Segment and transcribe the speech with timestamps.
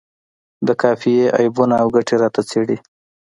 [0.67, 2.77] د قافیې عیبونه او ګټې راته څیړي.